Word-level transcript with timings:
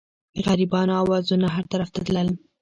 د 0.35 0.35
غریبانو 0.47 0.93
اوازونه 1.01 1.47
هر 1.55 1.65
طرف 1.71 1.89
ته 1.95 1.99
تلل. 2.07 2.29